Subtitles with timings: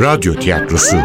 [0.00, 0.96] Radyo tiyatrosu.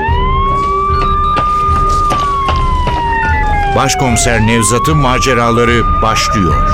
[3.76, 6.70] Başkomiser Nevzat'ın maceraları başlıyor.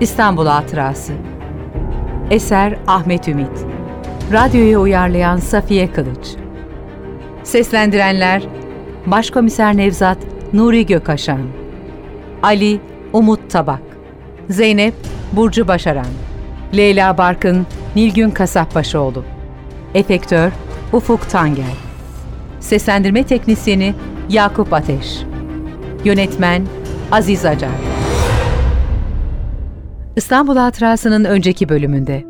[0.00, 1.12] İstanbul Hatırası.
[2.30, 3.66] Eser Ahmet Ümit.
[4.32, 6.28] Radyoyu uyarlayan Safiye Kılıç.
[7.44, 8.42] Seslendirenler
[9.06, 10.18] Başkomiser Nevzat
[10.52, 11.40] Nuri Gökaşan
[12.42, 12.80] Ali
[13.12, 13.89] Umut Tabak
[14.50, 14.94] Zeynep
[15.32, 16.06] Burcu Başaran
[16.76, 19.24] Leyla Barkın Nilgün Kasapbaşıoğlu
[19.94, 20.52] Efektör
[20.92, 21.74] Ufuk Tangel
[22.60, 23.94] Seslendirme Teknisyeni
[24.28, 25.18] Yakup Ateş
[26.04, 26.66] Yönetmen
[27.12, 27.70] Aziz Acar.
[30.16, 32.24] İstanbul Hatırası'nın önceki bölümünde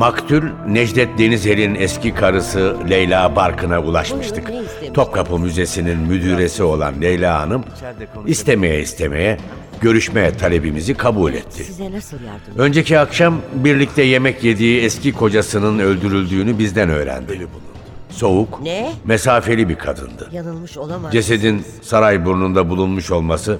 [0.00, 4.50] Maktul Necdet Denizer'in eski karısı Leyla Barkın'a ulaşmıştık.
[4.94, 7.64] Topkapı Müzesi'nin müdüresi olan Leyla Hanım
[8.26, 9.38] istemeye istemeye
[9.80, 11.64] görüşmeye talebimizi kabul etti.
[11.64, 17.46] Size nasıl yardım Önceki akşam birlikte yemek yediği eski kocasının öldürüldüğünü bizden öğrendi.
[18.10, 18.92] Soğuk, Ne?
[19.04, 20.28] mesafeli bir kadındı.
[20.32, 21.12] Yanılmış olamaz.
[21.12, 23.58] Cesedin saray burnunda bulunmuş olması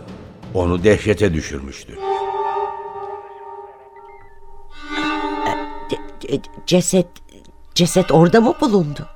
[0.54, 1.92] onu dehşete düşürmüştü.
[6.66, 7.06] Ceset,
[7.74, 9.06] ceset orada mı bulundu?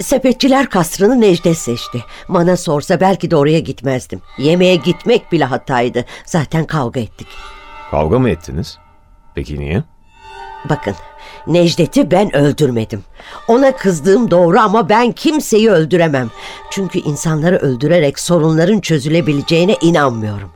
[0.00, 2.04] Sepetçiler kasrını Necdet seçti.
[2.28, 4.20] Bana sorsa belki de oraya gitmezdim.
[4.38, 6.04] Yemeğe gitmek bile hataydı.
[6.24, 7.28] Zaten kavga ettik.
[7.90, 8.78] Kavga mı ettiniz?
[9.34, 9.82] Peki niye?
[10.68, 10.94] Bakın
[11.46, 13.04] Necdet'i ben öldürmedim.
[13.48, 16.30] Ona kızdığım doğru ama ben kimseyi öldüremem.
[16.70, 20.50] Çünkü insanları öldürerek sorunların çözülebileceğine inanmıyorum.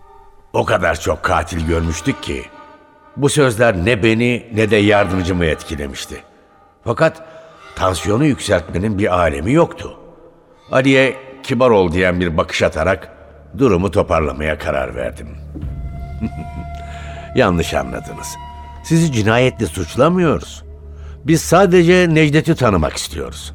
[0.52, 2.44] O kadar çok katil görmüştük ki
[3.16, 6.22] bu sözler ne beni ne de yardımcımı etkilemişti.
[6.84, 7.22] Fakat
[7.76, 9.98] tansiyonu yükseltmenin bir alemi yoktu.
[10.70, 13.12] Ali'ye kibar ol diyen bir bakış atarak
[13.58, 15.28] durumu toparlamaya karar verdim.
[17.36, 18.36] Yanlış anladınız.
[18.84, 20.64] Sizi cinayetle suçlamıyoruz.
[21.24, 23.52] Biz sadece Necdet'i tanımak istiyoruz.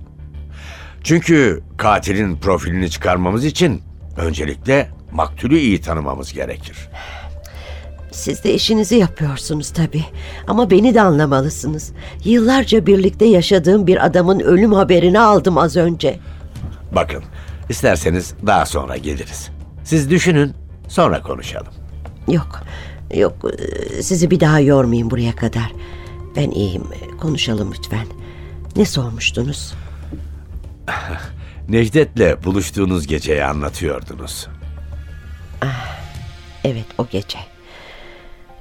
[1.04, 3.82] Çünkü katilin profilini çıkarmamız için
[4.18, 6.90] öncelikle maktulü iyi tanımamız gerekir.
[8.18, 10.06] Siz de işinizi yapıyorsunuz tabii.
[10.48, 11.92] Ama beni de anlamalısınız.
[12.24, 16.20] Yıllarca birlikte yaşadığım bir adamın ölüm haberini aldım az önce.
[16.92, 17.24] Bakın,
[17.70, 19.50] isterseniz daha sonra geliriz.
[19.84, 20.54] Siz düşünün,
[20.88, 21.74] sonra konuşalım.
[22.28, 22.62] Yok,
[23.16, 23.36] yok
[24.02, 25.72] sizi bir daha yormayayım buraya kadar.
[26.36, 26.84] Ben iyiyim,
[27.22, 28.08] konuşalım lütfen.
[28.76, 29.74] Ne sormuştunuz?
[31.70, 34.48] Necdet'le buluştuğunuz geceyi anlatıyordunuz.
[36.64, 37.57] Evet o gece.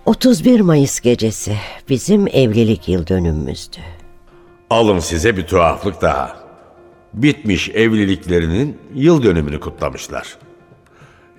[0.07, 1.57] 31 Mayıs gecesi
[1.89, 3.77] bizim evlilik yıl dönümümüzdü.
[4.71, 6.37] Alın size bir tuhaflık daha.
[7.15, 10.37] Bitmiş evliliklerinin yıl dönümünü kutlamışlar.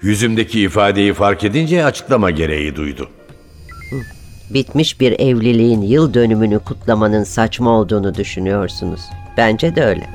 [0.02, 3.10] Yüzümdeki ifadeyi fark edince açıklama gereği duydu.
[4.50, 9.02] Bitmiş bir evliliğin yıl dönümünü kutlamanın saçma olduğunu düşünüyorsunuz.
[9.38, 10.10] Bence de öyle.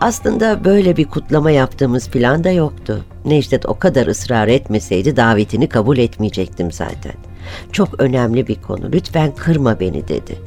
[0.00, 3.04] Aslında böyle bir kutlama yaptığımız plan da yoktu.
[3.24, 7.31] Necdet o kadar ısrar etmeseydi davetini kabul etmeyecektim zaten.
[7.72, 8.92] Çok önemli bir konu.
[8.92, 10.38] Lütfen kırma beni dedi.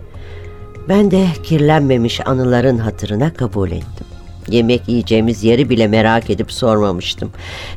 [0.90, 4.08] Ben de kirlenmemiş anıların hatırına kabul ettim.
[4.50, 7.32] Yemek yiyeceğimiz yeri bile merak edip sormamıştım.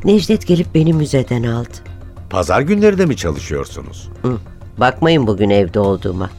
[0.05, 1.69] Necdet gelip beni müzeden aldı.
[2.31, 4.09] Pazar günleri de mi çalışıyorsunuz?
[4.23, 4.37] Hı,
[4.79, 6.31] Bakmayın bugün evde olduğuma.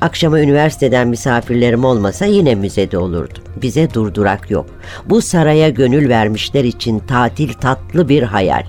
[0.00, 3.42] Akşama üniversiteden misafirlerim olmasa yine müzede olurdum.
[3.62, 4.66] Bize durdurak yok.
[5.06, 8.64] Bu saraya gönül vermişler için tatil tatlı bir hayal.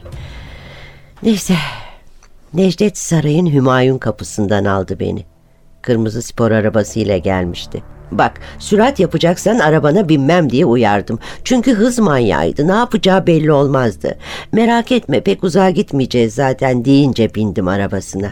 [1.24, 1.56] Neyse.
[2.54, 5.26] Necdet sarayın Hümayun kapısından aldı beni.
[5.82, 7.84] Kırmızı spor arabasıyla gelmişti.
[8.12, 11.20] Bak sürat yapacaksan arabana binmem diye uyardım.
[11.44, 12.68] Çünkü hız manyağıydı.
[12.68, 14.18] Ne yapacağı belli olmazdı.
[14.52, 18.32] Merak etme pek uzağa gitmeyeceğiz zaten deyince bindim arabasına.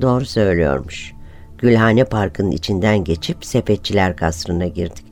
[0.00, 1.12] Doğru söylüyormuş.
[1.58, 5.04] Gülhane Parkı'nın içinden geçip sepetçiler kasrına girdik.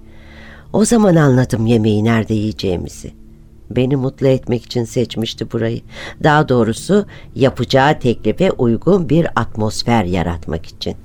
[0.73, 3.22] O zaman anladım yemeği nerede yiyeceğimizi.
[3.77, 5.81] Beni mutlu etmek için seçmişti burayı.
[6.23, 10.97] Daha doğrusu yapacağı teklife uygun bir atmosfer yaratmak için.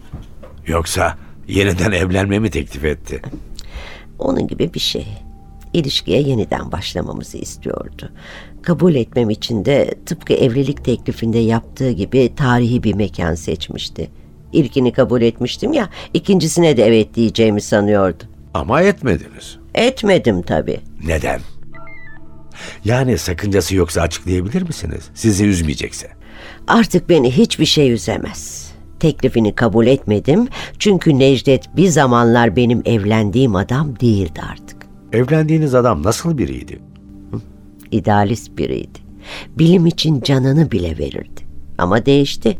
[0.67, 1.17] Yoksa
[1.47, 3.21] yeniden evlenme mi teklif etti?
[4.19, 5.07] Onun gibi bir şey.
[5.73, 8.11] İlişkiye yeniden başlamamızı istiyordu.
[8.61, 14.09] Kabul etmem için de tıpkı evlilik teklifinde yaptığı gibi tarihi bir mekan seçmişti.
[14.53, 18.23] İlkini kabul etmiştim ya, ikincisine de evet diyeceğimi sanıyordu.
[18.53, 19.57] Ama etmediniz.
[19.75, 20.79] Etmedim tabii.
[21.05, 21.39] Neden?
[22.85, 25.03] Yani sakıncası yoksa açıklayabilir misiniz?
[25.13, 26.07] Sizi üzmeyecekse.
[26.67, 28.71] Artık beni hiçbir şey üzemez.
[28.99, 30.47] Teklifini kabul etmedim
[30.79, 34.77] çünkü Necdet bir zamanlar benim evlendiğim adam değildi artık.
[35.13, 36.79] Evlendiğiniz adam nasıl biriydi?
[37.91, 38.99] idealist biriydi.
[39.57, 41.41] bilim için canını bile verirdi.
[41.77, 42.57] Ama değişti.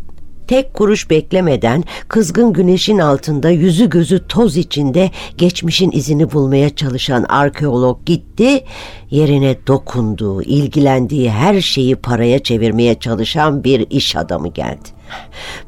[0.48, 8.06] Tek kuruş beklemeden kızgın güneşin altında yüzü gözü toz içinde geçmişin izini bulmaya çalışan arkeolog
[8.06, 8.64] gitti.
[9.10, 14.90] Yerine dokunduğu, ilgilendiği her şeyi paraya çevirmeye çalışan bir iş adamı geldi.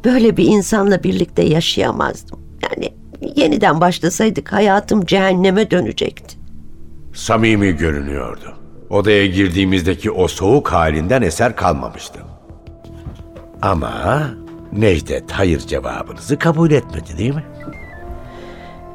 [0.06, 2.40] Böyle bir insanla birlikte yaşayamazdım.
[2.64, 2.94] Yani
[3.36, 6.36] yeniden başlasaydık hayatım cehenneme dönecekti.
[7.14, 8.54] Samimi görünüyordu.
[8.90, 12.20] Odaya girdiğimizdeki o soğuk halinden eser kalmamıştı.
[13.62, 14.30] Ama
[14.74, 17.44] Necdet hayır cevabınızı kabul etmedi değil mi?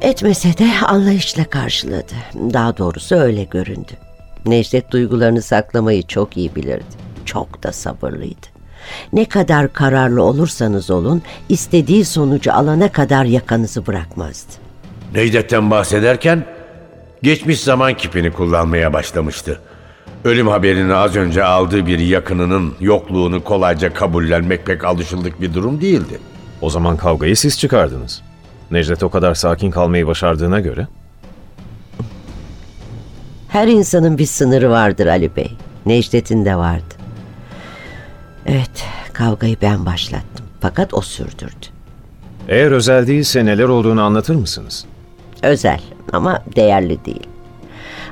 [0.01, 2.13] Etmese de anlayışla karşıladı.
[2.33, 3.91] Daha doğrusu öyle göründü.
[4.45, 6.83] Necdet duygularını saklamayı çok iyi bilirdi.
[7.25, 8.47] Çok da sabırlıydı.
[9.13, 14.51] Ne kadar kararlı olursanız olun, istediği sonucu alana kadar yakanızı bırakmazdı.
[15.15, 16.45] Necdet'ten bahsederken
[17.23, 19.61] geçmiş zaman kipini kullanmaya başlamıştı.
[20.25, 26.19] Ölüm haberini az önce aldığı bir yakınının yokluğunu kolayca kabullenmek pek alışıldık bir durum değildi.
[26.61, 28.21] O zaman kavgayı siz çıkardınız.
[28.71, 30.87] Necdet o kadar sakin kalmayı başardığına göre
[33.47, 35.51] Her insanın bir sınırı vardır Ali Bey.
[35.85, 36.95] Necdet'in de vardı.
[38.45, 40.45] Evet, kavgayı ben başlattım.
[40.61, 41.65] Fakat o sürdürdü.
[42.47, 44.85] eğer özel değilse neler olduğunu anlatır mısınız?
[45.43, 45.81] Özel
[46.13, 47.27] ama değerli değil.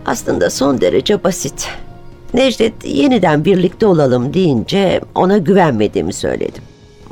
[0.06, 1.70] Aslında son derece basit.
[2.34, 6.64] Necdet yeniden birlikte olalım deyince ona güvenmediğimi söyledim.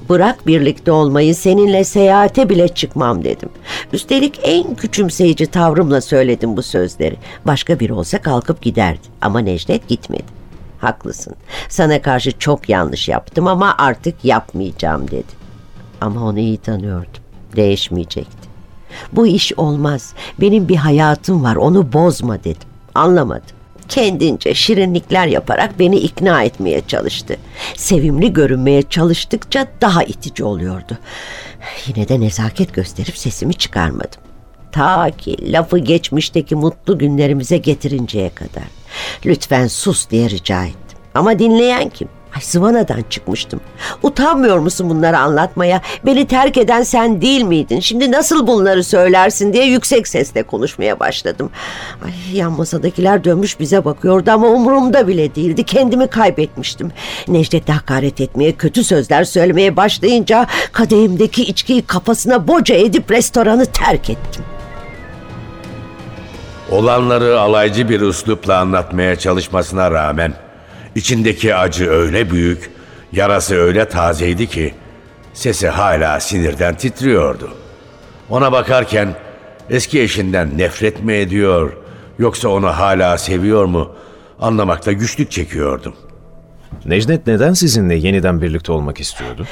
[0.09, 3.49] Bırak birlikte olmayı seninle seyahate bile çıkmam dedim.
[3.93, 7.15] Üstelik en küçümseyici tavrımla söyledim bu sözleri.
[7.45, 10.41] Başka biri olsa kalkıp giderdi ama Necdet gitmedi.
[10.79, 11.35] Haklısın.
[11.69, 15.41] Sana karşı çok yanlış yaptım ama artık yapmayacağım dedi.
[16.01, 17.23] Ama onu iyi tanıyordum.
[17.55, 18.47] Değişmeyecekti.
[19.13, 20.13] Bu iş olmaz.
[20.41, 22.67] Benim bir hayatım var onu bozma dedim.
[22.95, 23.60] Anlamadı.
[23.91, 27.37] Kendince şirinlikler yaparak beni ikna etmeye çalıştı.
[27.75, 30.97] Sevimli görünmeye çalıştıkça daha itici oluyordu.
[31.87, 34.19] Yine de nezaket gösterip sesimi çıkarmadım.
[34.71, 38.63] Ta ki lafı geçmişteki mutlu günlerimize getirinceye kadar.
[39.25, 40.97] Lütfen sus diye rica ettim.
[41.15, 42.07] Ama dinleyen kim?
[42.35, 43.61] Ay zıvanadan çıkmıştım.
[44.03, 45.81] Utanmıyor musun bunları anlatmaya?
[46.05, 47.79] Beni terk eden sen değil miydin?
[47.79, 51.49] Şimdi nasıl bunları söylersin diye yüksek sesle konuşmaya başladım.
[52.05, 55.63] Ay yan masadakiler dönmüş bize bakıyordu ama umurumda bile değildi.
[55.63, 56.91] Kendimi kaybetmiştim.
[57.27, 64.45] Necdet'e hakaret etmeye, kötü sözler söylemeye başlayınca kadehimdeki içkiyi kafasına boca edip restoranı terk ettim.
[66.71, 70.33] Olanları alaycı bir üslupla anlatmaya çalışmasına rağmen
[70.95, 72.71] içindeki acı öyle büyük,
[73.11, 74.73] yarası öyle tazeydi ki
[75.33, 77.53] sesi hala sinirden titriyordu.
[78.29, 79.15] Ona bakarken
[79.69, 81.73] eski eşinden nefret mi ediyor
[82.19, 83.91] yoksa onu hala seviyor mu
[84.39, 85.95] anlamakta güçlük çekiyordum.
[86.85, 89.47] Necdet neden sizinle yeniden birlikte olmak istiyordu?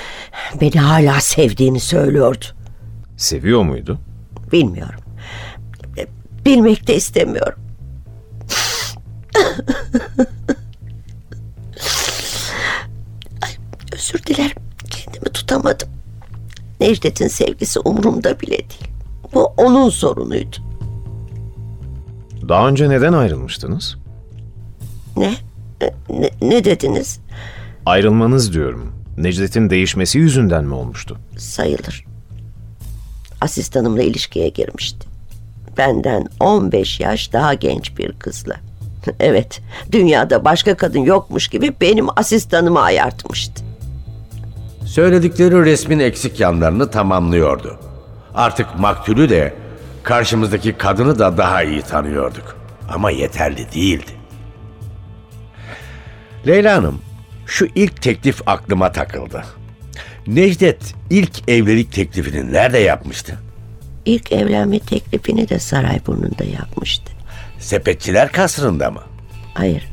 [0.61, 2.45] Beni hala sevdiğini söylüyordu.
[3.17, 3.99] Seviyor muydu?
[4.51, 4.99] Bilmiyorum.
[6.45, 7.59] Bilmek de istemiyorum.
[14.13, 14.57] özür dilerim.
[14.89, 15.89] Kendimi tutamadım.
[16.79, 18.91] Necdet'in sevgisi umurumda bile değil.
[19.33, 20.55] Bu onun sorunuydu.
[22.49, 23.97] Daha önce neden ayrılmıştınız?
[25.17, 25.33] Ne?
[26.09, 27.19] Ne, ne dediniz?
[27.85, 28.93] Ayrılmanız diyorum.
[29.17, 31.17] Necdet'in değişmesi yüzünden mi olmuştu?
[31.37, 32.05] Sayılır.
[33.41, 35.07] Asistanımla ilişkiye girmişti.
[35.77, 38.55] Benden 15 yaş daha genç bir kızla.
[39.19, 39.61] Evet,
[39.91, 43.68] dünyada başka kadın yokmuş gibi benim asistanımı ayartmıştı.
[44.89, 47.79] Söyledikleri resmin eksik yanlarını tamamlıyordu.
[48.35, 49.53] Artık maktulü de
[50.03, 52.57] karşımızdaki kadını da daha iyi tanıyorduk.
[52.93, 54.11] Ama yeterli değildi.
[56.47, 57.01] Leyla Hanım,
[57.45, 59.43] şu ilk teklif aklıma takıldı.
[60.27, 63.39] Necdet ilk evlilik teklifini nerede yapmıştı?
[64.05, 67.11] İlk evlenme teklifini de Sarayburnu'nda yapmıştı.
[67.59, 69.01] Sepetçiler kasrında mı?
[69.53, 69.87] Hayır,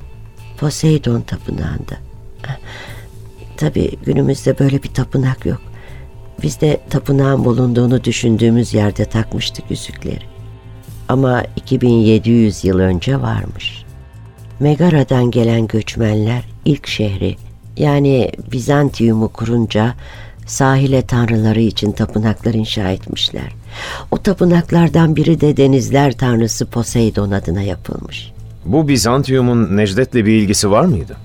[0.58, 1.96] Poseidon tapınağında.
[3.56, 5.60] Tabii günümüzde böyle bir tapınak yok.
[6.42, 10.22] Biz de tapınağın bulunduğunu düşündüğümüz yerde takmıştık yüzükleri.
[11.08, 13.84] Ama 2700 yıl önce varmış.
[14.60, 17.36] Megara'dan gelen göçmenler ilk şehri
[17.76, 19.94] yani Bizantium'u kurunca
[20.46, 23.52] sahile tanrıları için tapınaklar inşa etmişler.
[24.10, 28.32] O tapınaklardan biri de denizler tanrısı Poseidon adına yapılmış.
[28.64, 31.16] Bu Bizantium'un Necdet'le bir ilgisi var mıydı?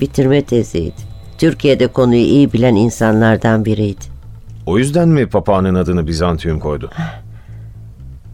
[0.00, 1.15] Bitirme teziydi.
[1.38, 4.04] Türkiye'de konuyu iyi bilen insanlardan biriydi.
[4.66, 6.90] O yüzden mi papağanın adını Bizantium koydu?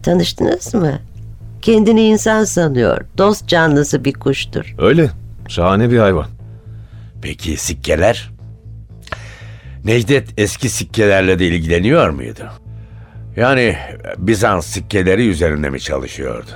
[0.03, 0.99] Tanıştınız mı?
[1.61, 3.01] Kendini insan sanıyor.
[3.17, 4.75] Dost canlısı bir kuştur.
[4.77, 5.09] Öyle.
[5.47, 6.25] Şahane bir hayvan.
[7.21, 8.31] Peki sikkeler?
[9.85, 12.43] Necdet eski sikkelerle de ilgileniyor muydu?
[13.35, 13.77] Yani
[14.17, 16.51] Bizans sikkeleri üzerinde mi çalışıyordu?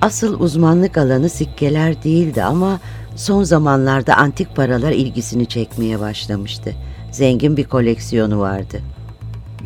[0.00, 2.80] Asıl uzmanlık alanı sikkeler değildi ama
[3.16, 6.74] son zamanlarda antik paralar ilgisini çekmeye başlamıştı.
[7.12, 8.80] Zengin bir koleksiyonu vardı.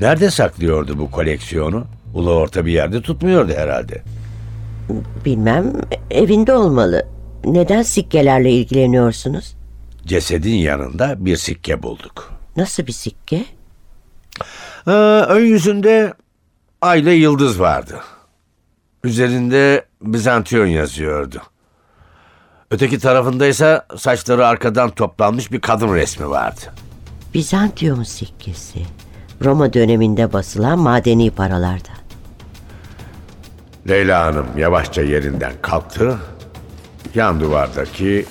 [0.00, 1.84] Nerede saklıyordu bu koleksiyonu?
[2.14, 4.02] Ulu orta bir yerde tutmuyordu herhalde.
[5.24, 5.72] Bilmem
[6.10, 7.06] evinde olmalı.
[7.44, 9.56] Neden sikkelerle ilgileniyorsunuz?
[10.06, 12.32] Cesedin yanında bir sikke bulduk.
[12.56, 13.44] Nasıl bir sikke?
[14.86, 14.90] Ee,
[15.28, 16.14] ön yüzünde
[16.80, 18.00] ay ile yıldız vardı.
[19.04, 21.42] Üzerinde Bizantiyon yazıyordu.
[22.70, 26.60] Öteki tarafında ise saçları arkadan toplanmış bir kadın resmi vardı.
[27.34, 28.80] Bizantiyon sikkesi.
[29.44, 31.96] Roma döneminde basılan madeni paralardan.
[33.88, 36.18] Leyla Hanım yavaşça yerinden kalktı.
[37.14, 38.26] Yan duvardaki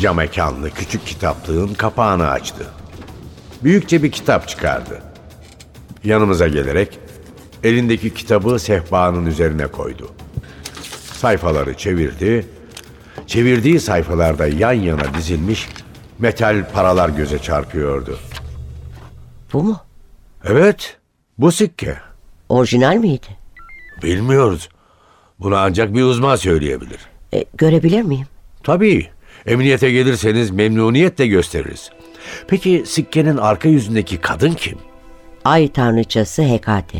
[0.00, 2.66] cam mekanlı küçük kitaplığın kapağını açtı.
[3.64, 5.02] Büyükçe bir kitap çıkardı.
[6.04, 6.98] Yanımıza gelerek
[7.64, 10.10] elindeki kitabı sehpanın üzerine koydu.
[11.12, 12.55] Sayfaları çevirdi.
[13.26, 15.68] Çevirdiği sayfalarda yan yana dizilmiş
[16.18, 18.18] metal paralar göze çarpıyordu.
[19.52, 19.80] Bu mu?
[20.44, 20.96] Evet,
[21.38, 21.96] bu sikke.
[22.48, 23.26] Orijinal miydi?
[24.02, 24.68] Bilmiyoruz.
[25.40, 27.00] Bunu ancak bir uzman söyleyebilir.
[27.34, 28.26] E, görebilir miyim?
[28.62, 29.08] Tabii.
[29.46, 31.90] Emniyete gelirseniz memnuniyetle gösteririz.
[32.48, 34.78] Peki sikkenin arka yüzündeki kadın kim?
[35.44, 36.98] Ay tanrıçası Hekate.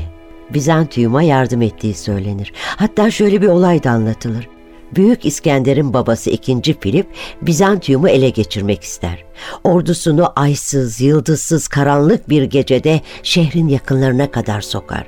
[0.55, 2.53] Bizantium'a yardım ettiği söylenir.
[2.77, 4.49] Hatta şöyle bir olay da anlatılır.
[4.95, 6.81] Büyük İskender'in babası 2.
[6.81, 7.07] Filip
[7.43, 9.25] Bizantium'u ele geçirmek ister.
[9.65, 15.07] Ordusunu aysız, yıldızsız, karanlık bir gecede şehrin yakınlarına kadar sokar.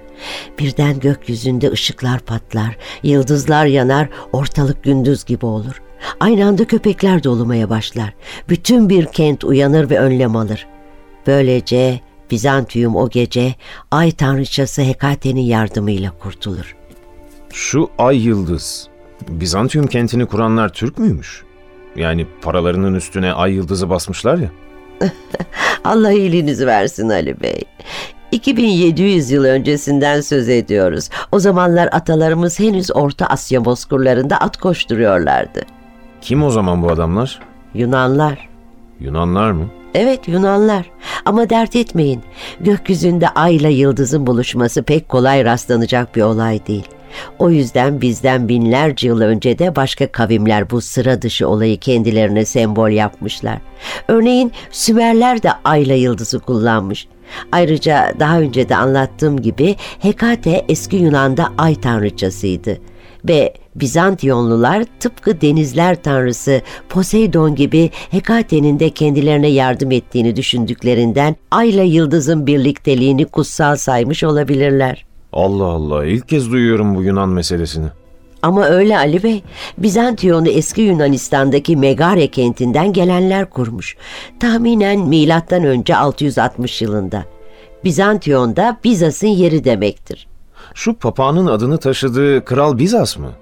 [0.59, 5.83] Birden gökyüzünde ışıklar patlar, yıldızlar yanar, ortalık gündüz gibi olur.
[6.21, 8.15] Aynı anda köpekler dolumaya başlar.
[8.49, 10.67] Bütün bir kent uyanır ve önlem alır.
[11.27, 13.55] Böylece Bizantium o gece
[13.91, 16.77] ay tanrıçası Hekate'nin yardımıyla kurtulur.
[17.53, 18.88] Şu ay yıldız.
[19.29, 21.43] Bizantium kentini kuranlar Türk müymüş?
[21.97, 24.51] Yani paralarının üstüne ay yıldızı basmışlar ya.
[25.85, 27.63] Allah iyiliğinizi versin Ali Bey.
[28.33, 31.09] 2700 yıl öncesinden söz ediyoruz.
[31.33, 35.63] O zamanlar atalarımız henüz Orta Asya bozkırlarında at koşturuyorlardı.
[36.21, 37.41] Kim o zaman bu adamlar?
[37.75, 38.49] Yunanlar.
[39.01, 39.69] Yunanlar mı?
[39.95, 40.91] Evet Yunanlar.
[41.25, 42.23] Ama dert etmeyin.
[42.61, 46.89] Gökyüzünde ayla yıldızın buluşması pek kolay rastlanacak bir olay değil.
[47.39, 52.91] O yüzden bizden binlerce yıl önce de başka kavimler bu sıra dışı olayı kendilerine sembol
[52.91, 53.59] yapmışlar.
[54.09, 57.09] Örneğin Sümerler de ayla yıldızı kullanmış.
[57.53, 62.79] Ayrıca daha önce de anlattığım gibi Hekate eski Yunan'da ay tanrıçasıydı
[63.25, 72.47] ve Bizantiyonlular tıpkı denizler tanrısı Poseidon gibi Hekate'nin de kendilerine yardım ettiğini düşündüklerinden ayla yıldızın
[72.47, 75.08] birlikteliğini kutsal saymış olabilirler.
[75.33, 77.87] Allah Allah ilk kez duyuyorum bu Yunan meselesini.
[78.43, 79.43] Ama öyle Ali Bey,
[79.79, 83.97] Bizantiyon'u eski Yunanistan'daki Megare kentinden gelenler kurmuş.
[84.41, 87.25] Tahminen milattan önce 660 yılında.
[87.85, 90.27] Bizantiyon da Bizas'ın yeri demektir.
[90.75, 93.33] Şu papağanın adını taşıdığı Kral Bizas mı?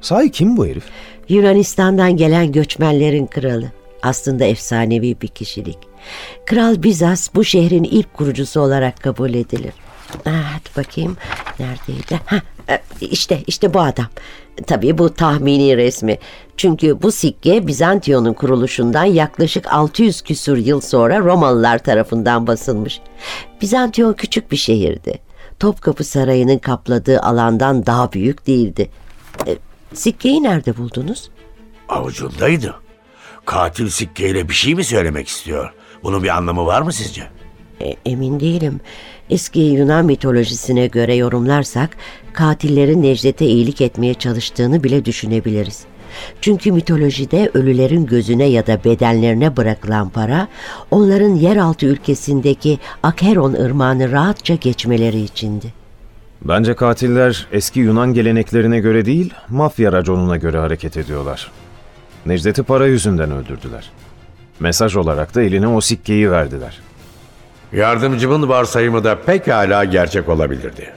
[0.00, 0.84] Sahi kim bu herif?
[1.28, 3.72] Yunanistan'dan gelen göçmenlerin kralı.
[4.02, 5.78] Aslında efsanevi bir kişilik.
[6.46, 9.72] Kral Bizas bu şehrin ilk kurucusu olarak kabul edilir.
[10.26, 11.16] Ah, hadi bakayım
[11.58, 12.20] neredeydi?
[12.26, 14.06] Ha, e, işte işte bu adam.
[14.66, 16.18] Tabii bu tahmini resmi.
[16.56, 23.00] Çünkü bu sikke Bizantiyon'un kuruluşundan yaklaşık 600 küsur yıl sonra Romalılar tarafından basılmış.
[23.60, 25.18] Bizantiyon küçük bir şehirdi.
[25.60, 28.90] Topkapı Sarayı'nın kapladığı alandan daha büyük değildi.
[29.46, 29.56] E,
[29.94, 31.30] sikkeyi nerede buldunuz?
[31.88, 32.74] Avucundaydı.
[33.44, 35.72] Katil sikkeyle bir şey mi söylemek istiyor?
[36.02, 37.22] Bunun bir anlamı var mı sizce?
[37.80, 38.80] E, emin değilim.
[39.30, 41.90] Eski Yunan mitolojisine göre yorumlarsak
[42.32, 45.84] katillerin Necdet'e iyilik etmeye çalıştığını bile düşünebiliriz.
[46.40, 50.48] Çünkü mitolojide ölülerin gözüne ya da bedenlerine bırakılan para
[50.90, 55.72] onların yeraltı ülkesindeki Acheron ırmağını rahatça geçmeleri içindi.
[56.42, 61.50] Bence katiller eski Yunan geleneklerine göre değil, mafya raconuna göre hareket ediyorlar.
[62.26, 63.90] Necdet'i para yüzünden öldürdüler.
[64.60, 66.87] Mesaj olarak da eline o sikkeyi verdiler.
[67.72, 70.92] Yardımcımın varsayımı da pekala gerçek olabilirdi.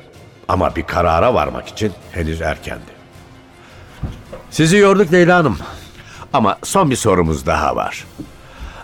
[0.48, 2.92] Ama bir karara varmak için henüz erkendi.
[4.52, 5.58] Sizi yorduk Leyla Hanım.
[6.34, 8.06] Ama son bir sorumuz daha var.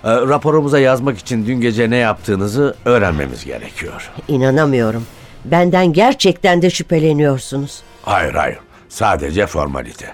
[0.04, 4.12] Ee, raporumuza yazmak için dün gece ne yaptığınızı öğrenmemiz gerekiyor.
[4.28, 5.06] İnanamıyorum.
[5.46, 7.82] Benden gerçekten de şüpheleniyorsunuz.
[8.04, 8.58] Hayır hayır.
[8.90, 10.14] Sadece formalite.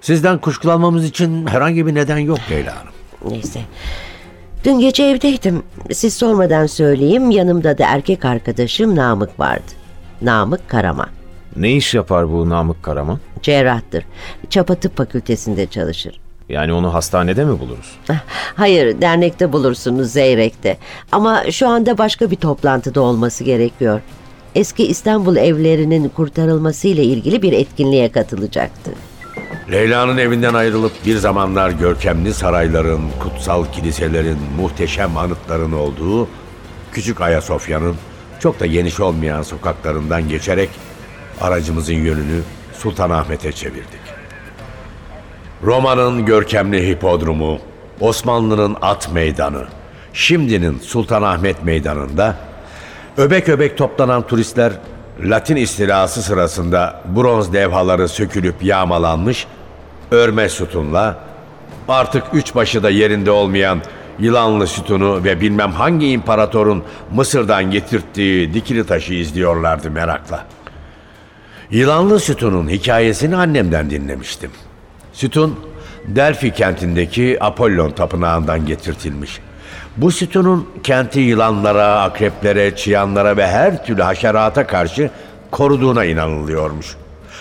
[0.00, 2.92] Sizden kuşkulanmamız için herhangi bir neden yok Leyla Hanım.
[3.32, 3.60] Neyse.
[4.66, 5.62] Dün gece evdeydim.
[5.92, 9.72] Siz sormadan söyleyeyim yanımda da erkek arkadaşım Namık vardı.
[10.22, 11.08] Namık Karaman.
[11.56, 13.18] Ne iş yapar bu Namık Karaman?
[13.42, 14.04] Cerrahtır.
[14.50, 16.20] Çapa Tıp Fakültesinde çalışır.
[16.48, 17.98] Yani onu hastanede mi buluruz?
[18.54, 20.76] Hayır, dernekte bulursunuz Zeyrek'te.
[21.12, 24.00] Ama şu anda başka bir toplantıda olması gerekiyor.
[24.54, 28.90] Eski İstanbul evlerinin kurtarılması ile ilgili bir etkinliğe katılacaktı.
[29.70, 36.28] Leyla'nın evinden ayrılıp bir zamanlar görkemli sarayların, kutsal kiliselerin, muhteşem anıtların olduğu
[36.92, 37.96] küçük Ayasofya'nın
[38.40, 40.70] çok da geniş olmayan sokaklarından geçerek
[41.40, 42.42] aracımızın yönünü
[42.78, 44.00] Sultanahmet'e çevirdik.
[45.62, 47.58] Roma'nın görkemli hipodromu,
[48.00, 49.64] Osmanlı'nın at meydanı,
[50.12, 52.36] şimdinin Sultanahmet meydanında
[53.16, 54.72] öbek öbek toplanan turistler
[55.24, 59.46] Latin istilası sırasında bronz levhaları sökülüp yağmalanmış,
[60.10, 61.18] örme sütunla
[61.88, 63.82] artık üç başı da yerinde olmayan
[64.18, 66.84] yılanlı sütunu ve bilmem hangi imparatorun
[67.14, 70.44] Mısır'dan getirttiği dikili taşı izliyorlardı merakla.
[71.70, 74.50] Yılanlı sütunun hikayesini annemden dinlemiştim.
[75.12, 75.60] Sütun,
[76.06, 79.40] Delphi kentindeki Apollon tapınağından getirtilmiş.
[79.96, 85.10] Bu sütunun kenti yılanlara, akreplere, çıyanlara ve her türlü haşerata karşı
[85.50, 86.96] koruduğuna inanılıyormuş.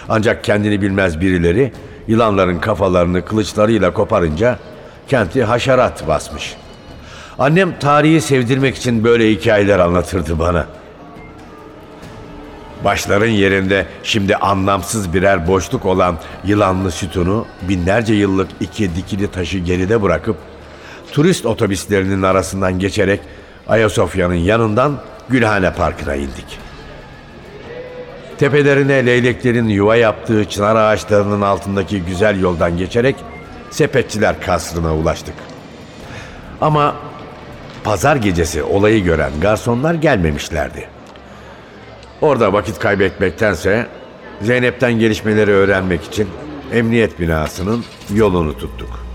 [0.10, 1.72] Ancak kendini bilmez birileri
[2.08, 4.60] yılanların kafalarını kılıçlarıyla koparınca
[5.08, 6.56] kenti haşerat basmış.
[7.40, 10.66] Annem tarihi sevdirmek için böyle hikayeler anlatırdı bana.
[12.84, 20.02] Başların yerinde şimdi anlamsız birer boşluk olan yılanlı sütunu binlerce yıllık iki dikili taşı geride
[20.02, 20.38] bırakıp
[21.12, 23.20] turist otobüslerinin arasından geçerek
[23.68, 24.98] Ayasofya'nın yanından
[25.30, 26.65] Gülhane Parkı'na indik.
[28.38, 33.15] Tepelerine leyleklerin yuva yaptığı çınar ağaçlarının altındaki güzel yoldan geçerek
[33.70, 35.36] Sepetçiler Kasrı'na ulaştık.
[36.62, 36.96] Ama
[37.84, 40.88] pazar gecesi olayı gören garsonlar gelmemişlerdi.
[42.22, 43.88] Orada vakit kaybetmektense
[44.42, 46.27] Zeynep'ten gelişmeleri öğrenmek için
[46.74, 49.05] emniyet binasının yolunu tuttuk.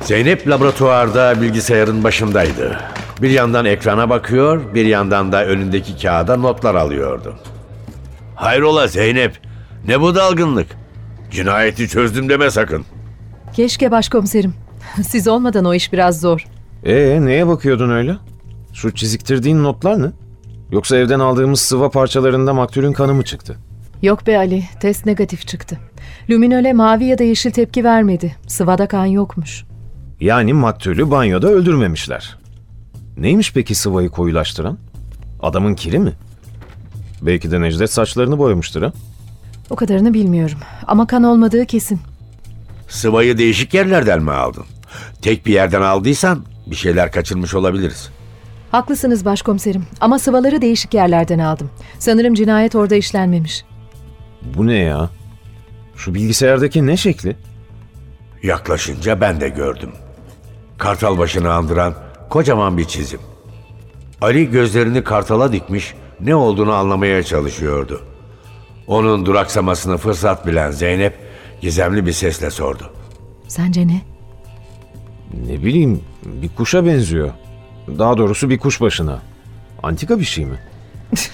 [0.00, 2.80] Zeynep laboratuvarda bilgisayarın başındaydı.
[3.22, 7.34] Bir yandan ekrana bakıyor, bir yandan da önündeki kağıda notlar alıyordu.
[8.34, 9.40] Hayrola Zeynep,
[9.88, 10.66] ne bu dalgınlık?
[11.30, 12.84] Cinayeti çözdüm deme sakın.
[13.52, 14.54] Keşke başkomiserim.
[15.08, 16.44] Siz olmadan o iş biraz zor.
[16.84, 18.16] Ee neye bakıyordun öyle?
[18.72, 20.10] Şu çiziktirdiğin notlar ne?
[20.72, 23.56] Yoksa evden aldığımız sıva parçalarında maktulün kanı mı çıktı?
[24.02, 25.78] Yok be Ali, test negatif çıktı.
[26.30, 28.36] Luminole mavi ya da yeşil tepki vermedi.
[28.46, 29.64] Sıvada kan yokmuş.
[30.20, 32.38] Yani maktulü banyoda öldürmemişler.
[33.16, 34.78] Neymiş peki sıvayı koyulaştıran?
[35.42, 36.12] Adamın kiri mi?
[37.22, 38.92] Belki de Necdet saçlarını boyamıştır ha?
[39.70, 40.58] O kadarını bilmiyorum.
[40.86, 42.00] Ama kan olmadığı kesin.
[42.88, 44.64] Sıvayı değişik yerlerden mi aldın?
[45.22, 48.08] Tek bir yerden aldıysan bir şeyler kaçırmış olabiliriz.
[48.70, 49.86] Haklısınız başkomiserim.
[50.00, 51.70] Ama sıvaları değişik yerlerden aldım.
[51.98, 53.64] Sanırım cinayet orada işlenmemiş.
[54.42, 55.10] Bu ne ya?
[55.96, 57.36] Şu bilgisayardaki ne şekli?
[58.42, 59.90] Yaklaşınca ben de gördüm.
[60.78, 61.94] Kartal başını andıran
[62.30, 63.20] kocaman bir çizim.
[64.20, 68.02] Ali gözlerini kartala dikmiş, ne olduğunu anlamaya çalışıyordu.
[68.86, 71.18] Onun duraksamasını fırsat bilen Zeynep
[71.60, 72.90] gizemli bir sesle sordu.
[73.48, 74.00] Sence ne?
[75.46, 77.30] Ne bileyim bir kuşa benziyor.
[77.98, 79.22] Daha doğrusu bir kuş başına.
[79.82, 80.58] Antika bir şey mi?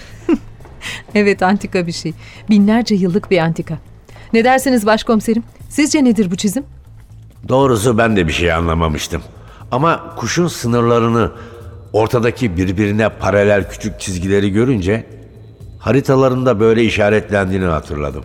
[1.15, 2.13] Evet antika bir şey.
[2.51, 3.79] Binlerce yıllık bir antika.
[4.33, 5.43] Ne dersiniz başkomiserim?
[5.69, 6.65] Sizce nedir bu çizim?
[7.49, 9.23] Doğrusu ben de bir şey anlamamıştım.
[9.73, 11.31] Ama kuşun sınırlarını,
[11.93, 15.07] ortadaki birbirine paralel küçük çizgileri görünce
[15.79, 18.25] haritalarında böyle işaretlendiğini hatırladım.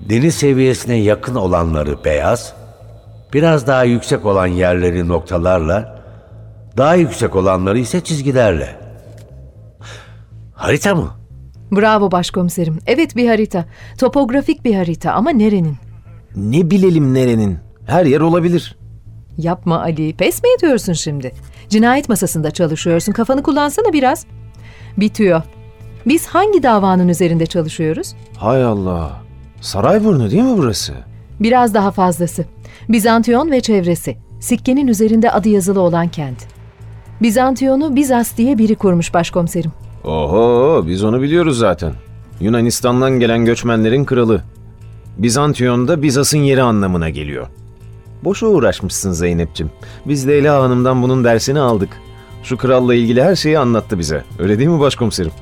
[0.00, 2.54] Deniz seviyesine yakın olanları beyaz,
[3.32, 6.02] biraz daha yüksek olan yerleri noktalarla,
[6.76, 8.76] daha yüksek olanları ise çizgilerle.
[10.54, 11.10] Harita mı?
[11.72, 12.78] Bravo başkomiserim.
[12.86, 13.64] Evet bir harita.
[13.98, 15.76] Topografik bir harita ama nerenin?
[16.36, 17.58] Ne bilelim nerenin?
[17.86, 18.81] Her yer olabilir.
[19.38, 20.12] Yapma Ali.
[20.12, 21.32] Pes mi ediyorsun şimdi?
[21.68, 23.12] Cinayet masasında çalışıyorsun.
[23.12, 24.26] Kafanı kullansana biraz.
[24.96, 25.42] Bitiyor.
[26.06, 28.14] Biz hangi davanın üzerinde çalışıyoruz?
[28.36, 29.20] Hay Allah.
[29.60, 30.92] Sarayburnu değil mi burası?
[31.40, 32.44] Biraz daha fazlası.
[32.88, 34.16] Bizantiyon ve çevresi.
[34.40, 36.38] Sikkenin üzerinde adı yazılı olan kent.
[37.22, 39.72] Bizantiyon'u Bizas diye biri kurmuş başkomiserim.
[40.04, 41.92] Oho biz onu biliyoruz zaten.
[42.40, 44.42] Yunanistan'dan gelen göçmenlerin kralı.
[45.18, 47.46] Bizantiyon da Bizas'ın yeri anlamına geliyor.
[48.24, 49.70] Boşa uğraşmışsın Zeynep'cim.
[50.06, 51.90] Biz Leyla Hanım'dan bunun dersini aldık.
[52.42, 54.24] Şu kralla ilgili her şeyi anlattı bize.
[54.38, 55.32] Öyle değil mi başkomiserim?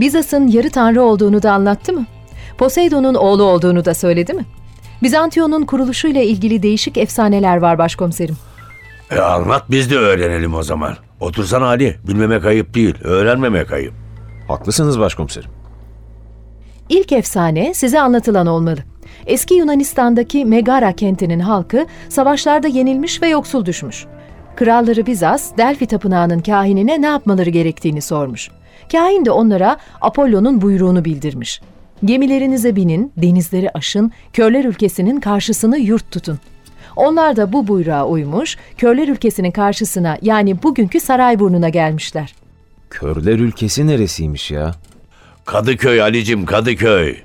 [0.00, 2.06] Bizas'ın yarı tanrı olduğunu da anlattı mı?
[2.58, 4.44] Poseidon'un oğlu olduğunu da söyledi mi?
[5.02, 8.36] Bizantiyon'un kuruluşuyla ilgili değişik efsaneler var başkomiserim.
[9.10, 10.96] E anlat biz de öğrenelim o zaman.
[11.20, 11.96] Otursana Ali.
[12.08, 12.94] Bilmemek ayıp değil.
[13.04, 13.92] Öğrenmemek ayıp.
[14.48, 15.50] Haklısınız başkomiserim.
[16.88, 18.78] İlk efsane size anlatılan olmalı.
[19.26, 24.06] Eski Yunanistan'daki Megara kentinin halkı savaşlarda yenilmiş ve yoksul düşmüş.
[24.56, 28.50] Kralları Bizas, Delphi tapınağının kahinine ne yapmaları gerektiğini sormuş.
[28.92, 31.60] Kahin de onlara Apollo'nun buyruğunu bildirmiş.
[32.04, 36.38] Gemilerinize binin, denizleri aşın, körler ülkesinin karşısını yurt tutun.
[36.96, 42.34] Onlar da bu buyruğa uymuş, körler ülkesinin karşısına yani bugünkü Sarayburnu'na gelmişler.
[42.90, 44.74] Körler ülkesi neresiymiş ya?
[45.44, 47.16] Kadıköy Alicim Kadıköy.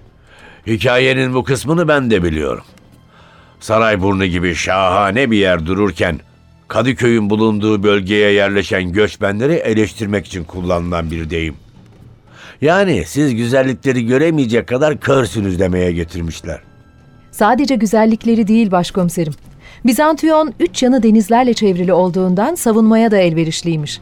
[0.68, 2.64] Hikayenin bu kısmını ben de biliyorum.
[3.60, 6.20] Sarayburnu gibi şahane bir yer dururken
[6.68, 11.56] Kadıköy'ün bulunduğu bölgeye yerleşen göçmenleri eleştirmek için kullanılan bir deyim.
[12.62, 16.60] Yani siz güzellikleri göremeyecek kadar körsünüz demeye getirmişler.
[17.32, 19.34] Sadece güzellikleri değil başkomiserim.
[19.86, 24.02] Bizantiyon üç yanı denizlerle çevrili olduğundan savunmaya da elverişliymiş.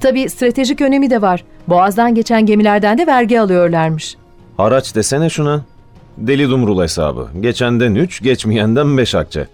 [0.00, 1.44] Tabi stratejik önemi de var.
[1.68, 4.16] Boğazdan geçen gemilerden de vergi alıyorlarmış.
[4.56, 5.64] Haraç desene şuna.
[6.18, 7.28] Deli dumrul hesabı.
[7.40, 9.46] Geçenden 3, geçmeyenden 5 akçe.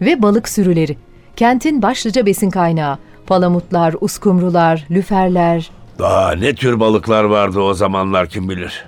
[0.00, 0.96] Ve balık sürüleri.
[1.36, 2.98] Kentin başlıca besin kaynağı.
[3.26, 5.70] Palamutlar, uskumrular, lüferler.
[5.98, 8.84] Daha ne tür balıklar vardı o zamanlar kim bilir.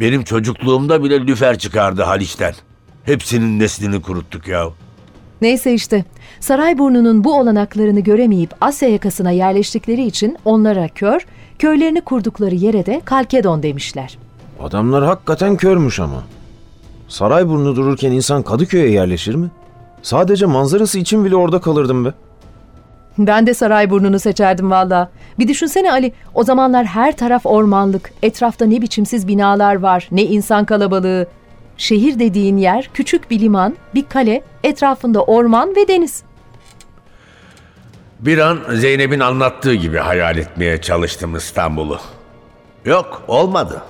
[0.00, 2.54] Benim çocukluğumda bile lüfer çıkardı Haliç'ten.
[3.04, 4.64] Hepsinin neslini kuruttuk ya.
[5.42, 6.04] Neyse işte
[6.40, 11.26] Sarayburnu'nun bu olanaklarını göremeyip Asya yakasına yerleştikleri için onlara kör,
[11.58, 14.18] köylerini kurdukları yere de Kalkedon demişler.
[14.60, 16.22] Adamlar hakikaten körmüş ama.
[17.08, 19.50] Sarayburnu dururken insan Kadıköy'e yerleşir mi?
[20.02, 22.12] Sadece manzarası için bile orada kalırdım be.
[23.18, 25.10] Ben de Sarayburnu'nu seçerdim valla.
[25.38, 30.64] Bir düşünsene Ali, o zamanlar her taraf ormanlık, etrafta ne biçimsiz binalar var, ne insan
[30.64, 31.26] kalabalığı.
[31.76, 36.22] Şehir dediğin yer küçük bir liman, bir kale, etrafında orman ve deniz.
[38.20, 41.98] Bir an Zeynep'in anlattığı gibi hayal etmeye çalıştım İstanbul'u.
[42.84, 43.82] Yok olmadı.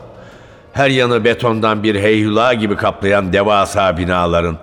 [0.75, 4.59] Her yanı betondan bir heyhula gibi kaplayan devasa binaların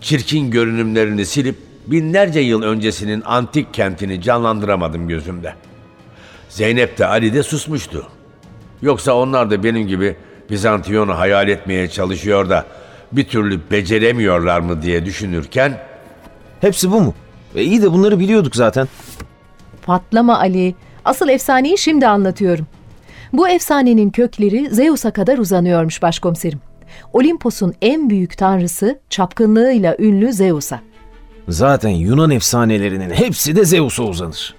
[0.00, 5.54] çirkin görünümlerini silip binlerce yıl öncesinin antik kentini canlandıramadım gözümde.
[6.48, 8.06] Zeynep de Ali de susmuştu.
[8.82, 10.16] Yoksa onlar da benim gibi
[10.50, 12.66] Bizantiyon'u hayal etmeye çalışıyor da
[13.12, 15.78] bir türlü beceremiyorlar mı diye düşünürken
[16.60, 17.14] Hepsi bu mu?
[17.54, 18.88] E iyi de bunları biliyorduk zaten.
[19.86, 20.74] Patlama Ali.
[21.04, 22.66] Asıl efsaneyi şimdi anlatıyorum.
[23.32, 26.60] Bu efsanenin kökleri Zeus'a kadar uzanıyormuş başkomiserim.
[27.12, 30.80] Olimpos'un en büyük tanrısı çapkınlığıyla ünlü Zeus'a.
[31.48, 34.54] Zaten Yunan efsanelerinin hepsi de Zeus'a uzanır.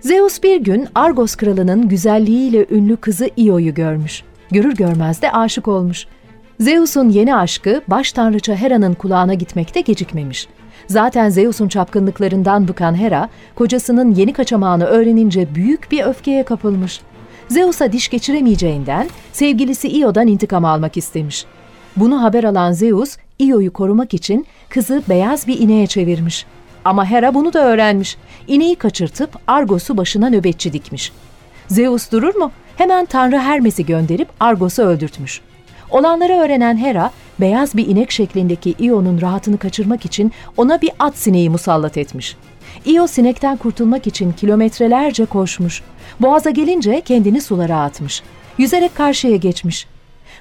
[0.00, 4.22] Zeus bir gün Argos kralının güzelliğiyle ünlü kızı Io'yu görmüş.
[4.50, 6.06] Görür görmez de aşık olmuş.
[6.60, 10.48] Zeus'un yeni aşkı baş tanrıça Hera'nın kulağına gitmekte gecikmemiş.
[10.86, 17.00] Zaten Zeus'un çapkınlıklarından bıkan Hera, kocasının yeni kaçamağını öğrenince büyük bir öfkeye kapılmış.
[17.48, 21.44] Zeus'a diş geçiremeyeceğinden sevgilisi Io'dan intikam almak istemiş.
[21.96, 26.46] Bunu haber alan Zeus, Io'yu korumak için kızı beyaz bir ineğe çevirmiş.
[26.84, 28.16] Ama Hera bunu da öğrenmiş.
[28.46, 31.12] İneği kaçırtıp Argos'u başına nöbetçi dikmiş.
[31.68, 32.52] Zeus durur mu?
[32.76, 35.40] Hemen Tanrı Hermes'i gönderip Argos'u öldürtmüş.
[35.90, 41.50] Olanları öğrenen Hera, beyaz bir inek şeklindeki Io'nun rahatını kaçırmak için ona bir at sineği
[41.50, 42.36] musallat etmiş.
[42.86, 45.82] Io sinekten kurtulmak için kilometrelerce koşmuş.
[46.20, 48.22] Boğaza gelince kendini sulara atmış.
[48.58, 49.86] Yüzerek karşıya geçmiş.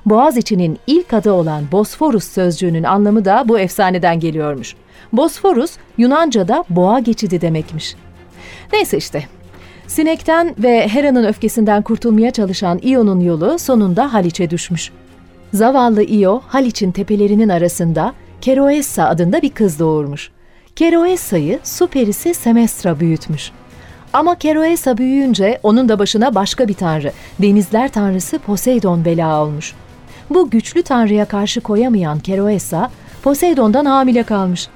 [0.06, 4.76] Boğaz içinin ilk adı olan Bosforus sözcüğünün anlamı da bu efsaneden geliyormuş.
[5.14, 7.96] Bosforus Yunanca'da boğa geçidi demekmiş.
[8.74, 9.26] Neyse işte.
[9.88, 14.92] Sinekten ve Hera'nın öfkesinden kurtulmaya çalışan Io'nun yolu sonunda Haliç'e düşmüş.
[15.54, 20.32] Zavallı Io, Haliç'in tepelerinin arasında Keroessa adında bir kız doğurmuş.
[20.76, 23.52] Keroessa'yı su perisi Semestra büyütmüş.
[24.14, 29.74] Ama Keroessa büyüyünce onun da başına başka bir tanrı, denizler tanrısı Poseidon bela olmuş.
[30.30, 32.92] Bu güçlü tanrıya karşı koyamayan Keroessa,
[33.24, 34.68] Poseidon'dan hamile kalmış.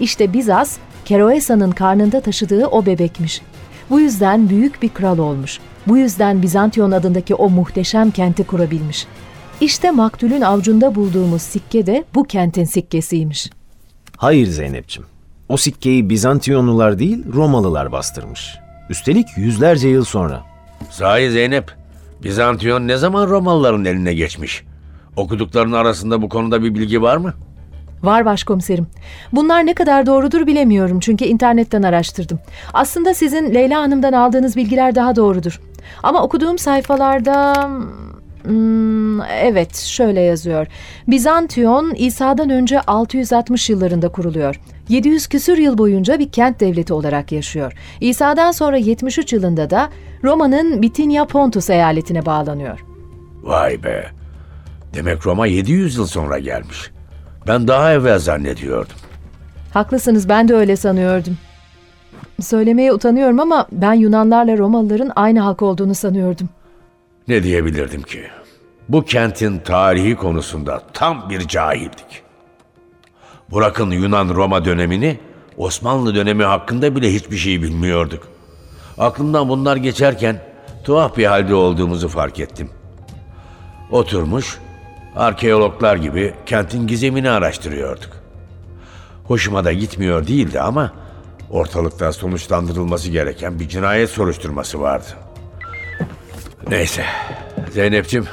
[0.00, 3.42] İşte Bizas, Keroessa'nın karnında taşıdığı o bebekmiş.
[3.90, 5.58] Bu yüzden büyük bir kral olmuş.
[5.86, 9.06] Bu yüzden Bizantiyon adındaki o muhteşem kenti kurabilmiş.
[9.60, 13.50] İşte maktulün avcunda bulduğumuz sikke de bu kentin sikkesiymiş.
[14.16, 15.13] Hayır Zeynep'ciğim.
[15.48, 18.58] O sikkeyi Bizantiyonlular değil Romalılar bastırmış.
[18.90, 20.42] Üstelik yüzlerce yıl sonra.
[20.90, 21.72] Sahi Zeynep,
[22.22, 24.64] Bizantiyon ne zaman Romalıların eline geçmiş?
[25.16, 27.34] Okudukların arasında bu konuda bir bilgi var mı?
[28.02, 28.86] Var başkomiserim.
[29.32, 32.38] Bunlar ne kadar doğrudur bilemiyorum çünkü internetten araştırdım.
[32.74, 35.60] Aslında sizin Leyla Hanım'dan aldığınız bilgiler daha doğrudur.
[36.02, 37.68] Ama okuduğum sayfalarda...
[38.44, 40.66] Hmm, evet, şöyle yazıyor.
[41.08, 44.60] Bizantiyon İsa'dan önce 660 yıllarında kuruluyor.
[44.88, 47.72] 700 küsür yıl boyunca bir kent devleti olarak yaşıyor.
[48.00, 49.88] İsa'dan sonra 73 yılında da
[50.24, 52.84] Roma'nın Bitinia Pontus eyaletine bağlanıyor.
[53.42, 54.06] Vay be.
[54.94, 56.90] Demek Roma 700 yıl sonra gelmiş.
[57.46, 58.96] Ben daha evvel zannediyordum.
[59.72, 61.38] Haklısınız, ben de öyle sanıyordum.
[62.40, 66.48] Söylemeye utanıyorum ama ben Yunanlarla Romalıların aynı halk olduğunu sanıyordum.
[67.28, 68.24] Ne diyebilirdim ki?
[68.88, 72.22] Bu kentin tarihi konusunda tam bir cahildik.
[73.52, 75.18] Bırakın Yunan-Roma dönemini,
[75.56, 78.28] Osmanlı dönemi hakkında bile hiçbir şey bilmiyorduk.
[78.98, 80.40] Aklımdan bunlar geçerken
[80.84, 82.70] tuhaf bir halde olduğumuzu fark ettim.
[83.90, 84.58] Oturmuş,
[85.16, 88.10] arkeologlar gibi kentin gizemini araştırıyorduk.
[89.24, 90.92] Hoşuma da gitmiyor değildi ama
[91.50, 95.23] ortalıkta sonuçlandırılması gereken bir cinayet soruşturması vardı.
[96.70, 97.04] Neyse.
[97.72, 98.26] Zeynep'ciğim,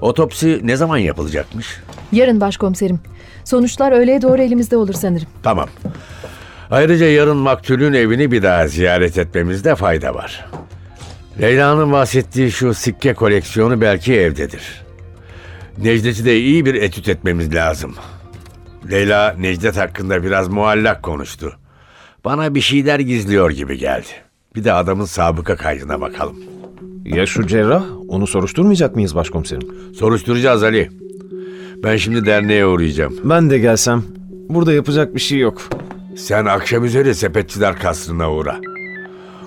[0.00, 1.80] otopsi ne zaman yapılacakmış?
[2.12, 3.00] Yarın başkomiserim.
[3.44, 5.26] Sonuçlar öğleye doğru elimizde olur sanırım.
[5.42, 5.68] Tamam.
[6.70, 10.46] Ayrıca yarın maktulün evini bir daha ziyaret etmemizde fayda var.
[11.40, 14.84] Leyla'nın bahsettiği şu sikke koleksiyonu belki evdedir.
[15.78, 17.94] Necdet'i de iyi bir etüt etmemiz lazım.
[18.90, 21.56] Leyla Necdet hakkında biraz muallak konuştu.
[22.24, 24.06] Bana bir şeyler gizliyor gibi geldi.
[24.56, 26.36] Bir de adamın sabıka kaydına bakalım.
[27.14, 27.84] Ya şu cerrah?
[28.08, 29.68] Onu soruşturmayacak mıyız başkomiserim?
[29.94, 30.90] Soruşturacağız Ali.
[31.82, 33.16] Ben şimdi derneğe uğrayacağım.
[33.24, 34.02] Ben de gelsem.
[34.48, 35.62] Burada yapacak bir şey yok.
[36.16, 38.56] Sen akşam üzeri sepetçiler kasrına uğra.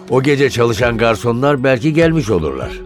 [0.10, 2.82] O gece çalışan garsonlar belki gelmiş olurlar.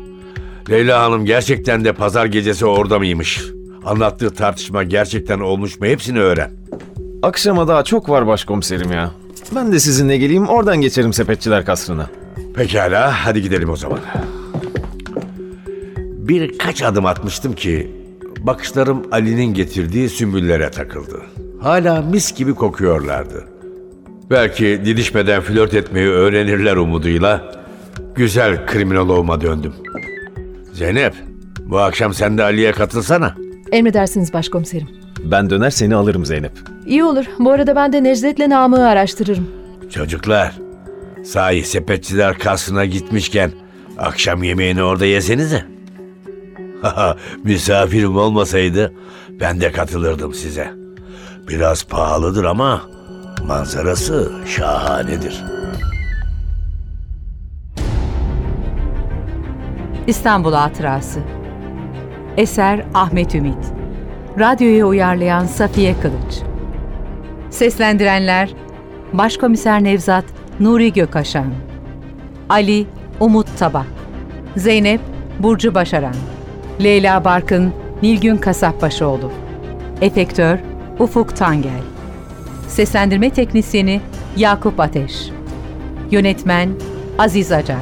[0.69, 3.45] Leyla Hanım gerçekten de pazar gecesi orada mıymış?
[3.85, 6.51] Anlattığı tartışma gerçekten olmuş mu hepsini öğren.
[7.23, 9.11] Akşama daha çok var başkomiserim ya.
[9.55, 12.09] Ben de sizinle geleyim oradan geçerim sepetçiler kasrına.
[12.55, 13.99] Pekala hadi gidelim o zaman.
[16.27, 17.91] Birkaç adım atmıştım ki
[18.39, 21.21] bakışlarım Ali'nin getirdiği sümbüllere takıldı.
[21.61, 23.45] Hala mis gibi kokuyorlardı.
[24.29, 27.51] Belki didişmeden flört etmeyi öğrenirler umuduyla
[28.15, 29.73] güzel kriminoloğuma döndüm.
[30.73, 31.13] Zeynep,
[31.59, 33.35] bu akşam sen de Ali'ye katılsana.
[33.71, 34.87] Emredersiniz başkomiserim.
[35.23, 36.51] Ben döner seni alırım Zeynep.
[36.85, 37.25] İyi olur.
[37.39, 39.47] Bu arada ben de Necdet'le Namık'ı araştırırım.
[39.89, 40.53] Çocuklar,
[41.23, 43.51] sahi sepetçiler kasrına gitmişken
[43.97, 45.74] akşam yemeğini orada yesenize.
[47.43, 48.93] Misafirim olmasaydı
[49.39, 50.73] ben de katılırdım size.
[51.47, 52.81] Biraz pahalıdır ama
[53.47, 55.43] manzarası şahanedir.
[60.07, 61.19] İstanbul Hatırası
[62.37, 63.65] Eser Ahmet Ümit
[64.39, 66.41] Radyoya uyarlayan Safiye Kılıç
[67.49, 68.49] Seslendirenler
[69.13, 70.25] Başkomiser Nevzat
[70.59, 71.53] Nuri Gökaşan
[72.49, 72.87] Ali
[73.19, 73.85] Umut Tabak
[74.55, 75.01] Zeynep
[75.39, 76.15] Burcu Başaran
[76.81, 79.31] Leyla Barkın Nilgün Kasapbaşıoğlu
[80.01, 80.59] Efektör
[80.99, 81.81] Ufuk Tangel.
[82.67, 84.01] Seslendirme Teknisyeni
[84.37, 85.29] Yakup Ateş.
[86.11, 86.69] Yönetmen
[87.17, 87.77] Aziz Acar.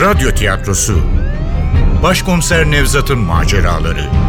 [0.00, 1.00] Radyo tiyatrosu.
[2.02, 4.27] Başkomiser Nevzat'ın maceraları